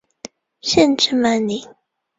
[0.61, 1.63] 县治曼宁。